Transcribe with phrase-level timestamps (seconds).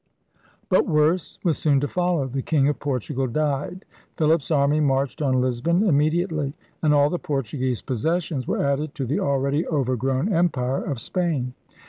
[0.67, 2.25] But worse was soon to follow.
[2.25, 3.85] The king of Portugal died.
[4.17, 9.19] Philip's army marched on Lisbon immediately, and all the Portuguese possessions were added to the
[9.19, 11.53] already overgrown empire of Spain.